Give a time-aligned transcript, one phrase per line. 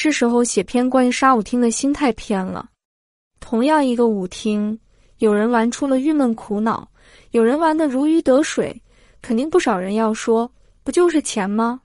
[0.00, 2.70] 是时候写篇关于杀舞厅的心态篇了。
[3.40, 4.78] 同样一个舞厅，
[5.16, 6.88] 有人玩出了郁闷苦恼，
[7.32, 8.80] 有人玩的如鱼得水，
[9.20, 10.48] 肯定不少人要说，
[10.84, 11.80] 不就是钱吗？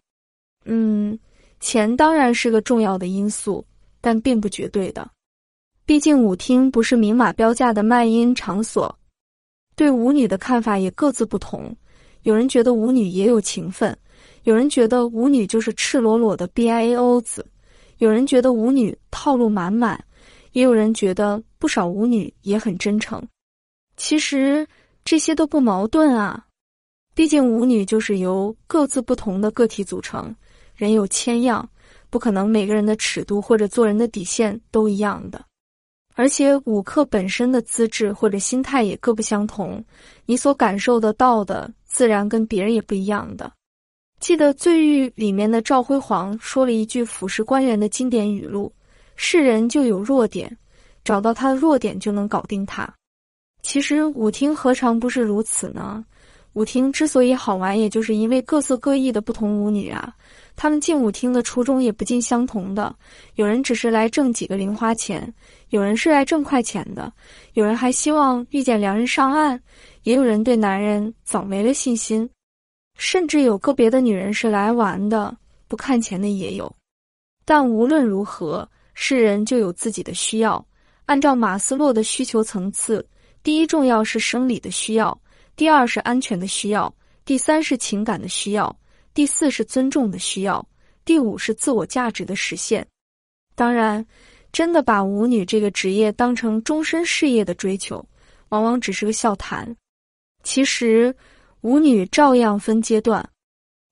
[0.65, 1.17] 嗯，
[1.59, 3.65] 钱当然是个重要的因素，
[3.99, 5.09] 但并不绝对的。
[5.83, 8.95] 毕竟舞厅不是明码标价的卖淫场所，
[9.75, 11.75] 对舞女的看法也各自不同。
[12.21, 13.97] 有人觉得舞女也有情分，
[14.43, 17.43] 有人觉得舞女就是赤裸裸的 B I A O 子，
[18.03, 19.97] 有人觉得舞女套路满满，
[20.51, 23.25] 也有人觉得不少舞女也很真诚。
[23.95, 24.67] 其实
[25.05, 26.45] 这些都不矛盾啊，
[27.15, 30.35] 毕竟舞女就是由各自不同的个体组成，
[30.75, 31.69] 人有千样，
[32.09, 35.41] 不可能每个人的尺度或者做人的底线都一样的。
[36.13, 39.81] 而且舞客本身的资质或者心态也各不相同，
[40.25, 43.49] 你所感受得到的自然跟别人也不一样的。
[44.23, 48.71] 记得《罪狱》里面的赵辉煌说了一句腐蚀官员的经典语录
[49.17, 50.57] ：“是人就有弱点，
[51.03, 52.89] 找到他的弱点就能搞定他。”
[53.63, 56.05] 其实舞厅何尝不是如此呢？
[56.53, 60.15] 舞厅之所以好玩，也就是因为各色各异的不同舞女啊。
[60.55, 62.95] 他们进舞厅的初衷也不尽相同的，
[63.35, 65.33] 有人只是来挣几个零花钱，
[65.71, 67.11] 有人是来挣快钱的，
[67.55, 69.59] 有人还希望遇见良人上岸，
[70.03, 72.29] 也有人对男人早没了信心，
[72.97, 75.35] 甚至有个别的女人是来玩的，
[75.67, 76.73] 不看钱的也有。
[77.45, 80.65] 但无论如何，是人就有自己的需要。
[81.05, 83.05] 按照马斯洛的需求层次，
[83.43, 85.19] 第一重要是生理的需要，
[85.55, 86.93] 第二是安全的需要，
[87.25, 88.73] 第三是情感的需要。
[89.13, 90.65] 第四是尊重的需要，
[91.03, 92.87] 第五是自我价值的实现。
[93.53, 94.03] 当然，
[94.51, 98.03] 真的把舞女这个职业当成终身事业的追求，
[98.49, 99.75] 往往只是个笑谈。
[100.41, 101.13] 其实，
[101.63, 103.27] 舞女照样分阶段，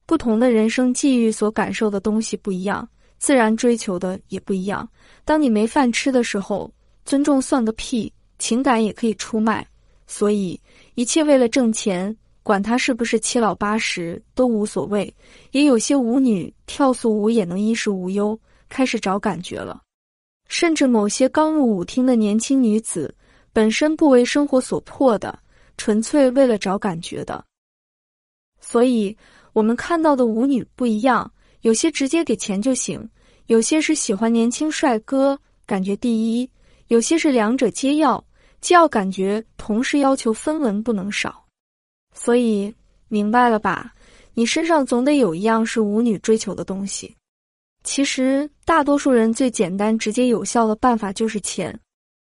[0.05, 2.85] 不同的人生际遇所感受的东西不一样，
[3.17, 4.87] 自然追求的也不一样。
[5.23, 6.69] 当你没饭吃的时候，
[7.05, 9.65] 尊重算个屁，情感也可以出卖。
[10.05, 10.59] 所以，
[10.95, 12.15] 一切为了挣钱。
[12.43, 15.13] 管他是不是七老八十都无所谓，
[15.51, 18.37] 也有些舞女跳素舞也能衣食无忧，
[18.67, 19.79] 开始找感觉了。
[20.49, 23.13] 甚至某些刚入舞厅的年轻女子，
[23.53, 25.37] 本身不为生活所迫的，
[25.77, 27.45] 纯粹为了找感觉的。
[28.61, 29.15] 所以，
[29.53, 31.29] 我们看到的舞女不一样，
[31.61, 33.09] 有些直接给钱就行，
[33.47, 36.47] 有些是喜欢年轻帅哥，感觉第一；
[36.87, 38.23] 有些是两者皆要，
[38.61, 41.43] 既要感觉，同时要求分文不能少。
[42.13, 42.73] 所以
[43.09, 43.93] 明白了吧？
[44.33, 47.13] 你身上总得有一样是舞女追求的东西。
[47.83, 51.77] 其实大多数人最简单、直接、有效的办法就是钱。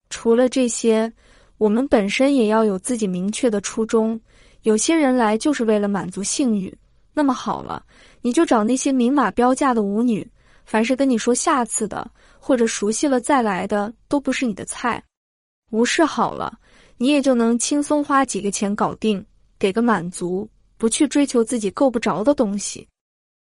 [0.09, 1.13] 除了这些，
[1.59, 4.19] 我们本身也要有自己明确的初衷。
[4.63, 6.73] 有些人来就是为了满足性欲，
[7.13, 7.85] 那么好了，
[8.21, 10.29] 你就找那些明码标价的舞女。
[10.65, 12.09] 凡是跟你说下次的，
[12.39, 15.03] 或者熟悉了再来的，都不是你的菜。
[15.71, 16.57] 无视好了，
[16.97, 19.25] 你也就能轻松花几个钱搞定。
[19.59, 22.89] 给个满足，不去追求自己够不着的东西。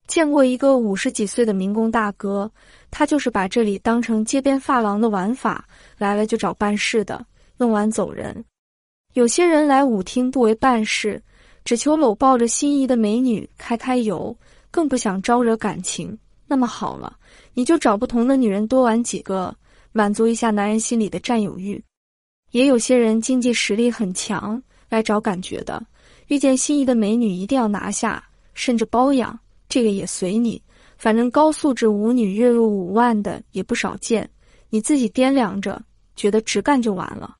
[0.06, 2.50] 见过一个五十几岁的民工大哥，
[2.90, 5.66] 他就是把这里当成街边发廊的玩法，
[5.98, 7.24] 来了就找办事的，
[7.56, 8.44] 弄完走人。
[9.14, 11.22] 有些人来舞厅不为办事，
[11.64, 14.36] 只求搂抱着心仪的美女开开油，
[14.72, 16.18] 更不想招惹感情。
[16.48, 17.16] 那么好了，
[17.54, 19.54] 你就找不同的女人多玩几个，
[19.92, 21.82] 满足一下男人心里的占有欲。
[22.50, 25.80] 也有些人经济实力很强，来找感觉的。
[26.26, 29.38] 遇见心仪的美女，一定要拿下，甚至包养，
[29.68, 30.60] 这个也随你。
[30.98, 34.28] 反正高素质舞女月入五万的也不少见，
[34.70, 35.80] 你自己掂量着，
[36.16, 37.36] 觉得直干就完了。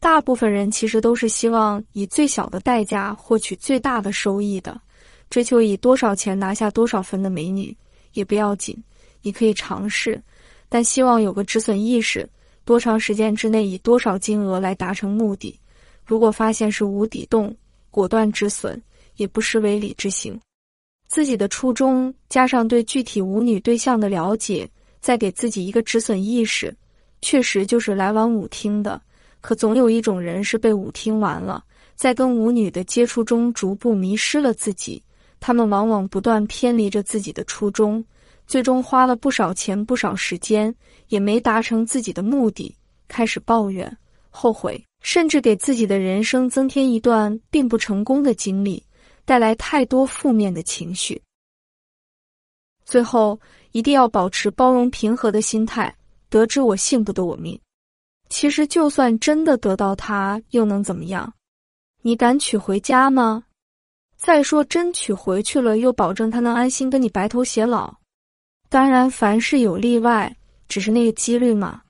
[0.00, 4.80] 大部分人其实都是希望以最小的代价获取最大的收益的，
[5.28, 7.76] 追求以多少钱拿下多少分的美女
[8.14, 8.76] 也不要紧，
[9.20, 10.20] 你可以尝试，
[10.68, 12.28] 但希望有个止损意识，
[12.64, 15.56] 多长时间之内以多少金额来达成目的。
[16.04, 17.54] 如果发现是无底洞。
[17.92, 18.80] 果断止损，
[19.16, 20.40] 也不失为理智行。
[21.08, 24.70] 自己的初衷加上对具体舞女对象的了解，
[25.00, 26.72] 再给自己一个止损意识，
[27.20, 29.02] 确实就是来玩舞厅的。
[29.40, 31.64] 可总有一种人是被舞厅玩了，
[31.94, 35.02] 在跟舞女的接触中逐步迷失了自己。
[35.40, 38.04] 他们往往不断偏离着自己的初衷，
[38.46, 40.74] 最终花了不少钱、不少时间，
[41.08, 42.76] 也没达成自己的目的，
[43.08, 43.96] 开始抱怨、
[44.28, 44.82] 后悔。
[45.02, 48.84] 甚至给自己的人生增添一段并不成功的经历，
[49.24, 51.18] 带来太多负面的情绪。
[52.84, 53.40] 最后，
[53.72, 55.96] 一定要保持包容平和的心态。
[56.28, 57.58] 得知我幸不得我命，
[58.30, 61.30] 其实就算真的得到他，又能怎么样？
[62.00, 63.44] 你敢娶回家吗？
[64.16, 67.92] 再说，真娶回去了，又保证他能安心跟你白头偕老？
[68.68, 70.34] 当然，凡事有例外，
[70.68, 71.82] 只是那个几率嘛。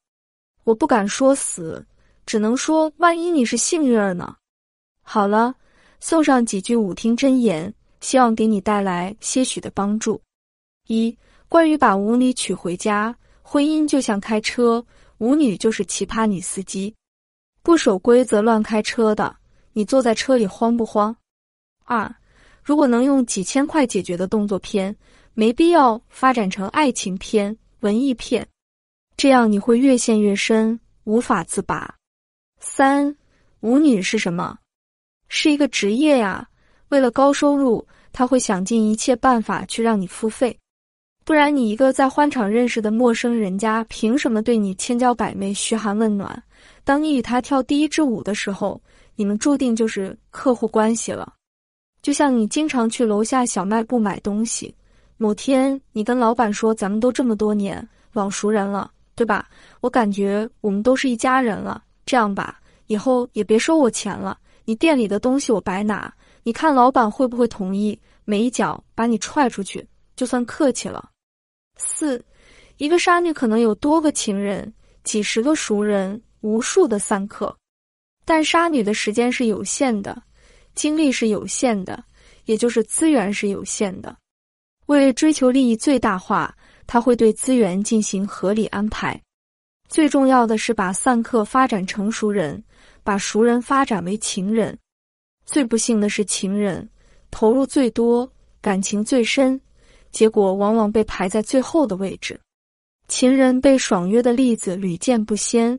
[0.64, 1.84] 我不敢说死，
[2.24, 4.34] 只能说万一你是幸运儿呢。
[5.02, 5.54] 好了，
[6.00, 10.20] 送上几句五听真言，希望给你带来些许的帮助。
[10.86, 11.14] 一、
[11.48, 14.84] 关于把舞女娶回家，婚姻就像开车，
[15.20, 16.94] 舞女就是奇葩女司机，
[17.62, 19.36] 不守规则乱开车的，
[19.74, 21.14] 你坐在车里慌不慌？
[21.84, 22.10] 二、
[22.64, 24.96] 如果能用几千块解决的动作片，
[25.34, 28.48] 没必要发展成爱情片、文艺片，
[29.14, 31.94] 这样你会越陷越深，无法自拔。
[32.58, 33.14] 三、
[33.60, 34.58] 舞女是什么？
[35.28, 36.48] 是一个职业呀，
[36.88, 40.58] 为了高收入，他会想尽一切办法去让你付费，
[41.24, 46.42] 不然你一个在欢场认识的陌生人家，凭什么对你千娇百媚、嘘寒问暖？
[46.82, 48.80] 当你与他跳第一支舞的时候，
[49.14, 51.34] 你们注定就是客户关系了。
[52.02, 54.74] 就像你经常去楼下小卖部买东西，
[55.18, 59.46] 某天你跟老板说：“咱们都这么多年老熟人了，对吧？
[59.82, 61.84] 我感觉我们都是一家人了。
[62.06, 66.12] 这样吧，以后也别收我钱了，你店里的东西我白拿。
[66.42, 67.96] 你看老板会不会同意？
[68.24, 69.86] 没一脚把你踹出去，
[70.20, 71.08] 就算客气了。”
[71.80, 72.22] 四，
[72.76, 74.70] 一个杀女可能有多个情人、
[75.02, 77.56] 几十个熟人、无数的散客，
[78.26, 80.22] 但杀女的时间是有限的。
[80.74, 82.04] 精力是有限的，
[82.44, 84.14] 也就是资源是有限的。
[84.86, 86.54] 为追求利益最大化，
[86.86, 89.18] 他会对资源进行合理安排。
[89.88, 92.62] 最重要的是把散客发展成熟人，
[93.02, 94.78] 把熟人发展为情人。
[95.46, 96.86] 最不幸的是，情人
[97.30, 98.30] 投入最多，
[98.60, 99.58] 感情最深，
[100.10, 102.38] 结果往往被排在最后的位置。
[103.08, 105.78] 情人被爽约的例子屡见不鲜。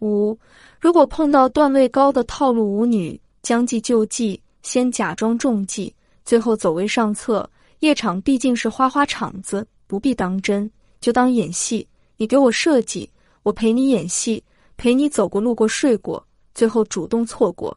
[0.00, 0.38] 五，
[0.80, 3.20] 如果碰到段位高的套路舞女。
[3.42, 5.92] 将计就计，先假装中计，
[6.24, 7.50] 最后走为上策。
[7.80, 10.70] 夜场毕竟是花花场子，不必当真，
[11.00, 11.84] 就当演戏。
[12.16, 13.10] 你给我设计，
[13.42, 14.40] 我陪你演戏，
[14.76, 16.24] 陪你走过路过睡过，
[16.54, 17.76] 最后主动错过。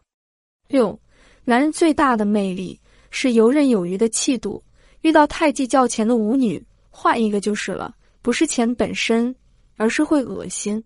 [0.67, 0.95] 六，
[1.43, 2.79] 男人最大的魅力
[3.09, 4.61] 是游刃有余的气度。
[5.05, 9.35] 遇到太计较钱的舞女，换一个就是了，不是钱本身，
[9.77, 10.83] 而是会恶心。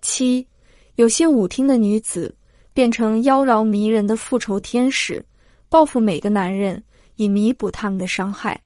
[0.00, 0.46] 七，
[0.94, 2.32] 有些舞厅的女子。
[2.74, 5.22] 变成妖娆迷人的复仇天使，
[5.68, 6.82] 报复每个男人，
[7.16, 8.58] 以弥补他们的伤害。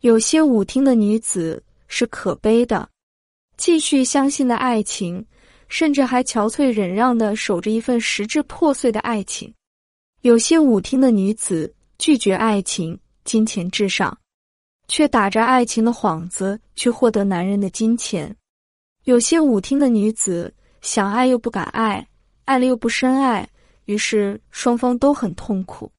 [0.00, 2.88] 有些舞厅的女子是可悲的，
[3.58, 5.22] 继续相信的爱情，
[5.68, 9.52] 甚至还憔悴忍让的守着一份实质破碎的爱情。
[10.22, 14.16] 有些舞厅的女子拒绝爱情，金钱至上，
[14.88, 18.34] 却打着爱情的幌子去获得男人的金钱。
[19.04, 22.06] 有些舞厅的女子想爱又不敢爱。
[22.46, 23.48] 爱了又不深爱，
[23.86, 25.90] 于是双方都很痛苦。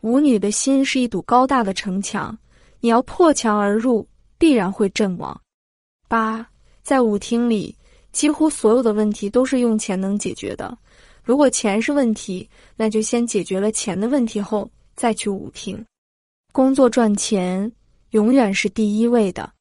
[0.00, 2.36] 舞女的心是一堵高大的城墙，
[2.80, 4.04] 你要破墙而入，
[4.36, 5.40] 必然会阵亡。
[6.08, 6.44] 八，
[6.82, 7.72] 在舞厅里，
[8.10, 10.76] 几乎所有的问题都是用钱能解决的。
[11.22, 15.84] 如果钱是问题，那就先解决了钱的问题后再去舞厅。
[16.56, 17.70] 工作赚钱
[18.12, 19.52] 永远是第一位的。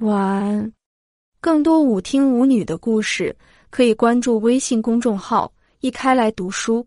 [0.00, 0.72] 晚安。
[1.40, 3.34] 更多舞厅舞女的故事。
[3.70, 5.50] 可以关注微信公众号
[5.80, 6.86] “一开来读书”。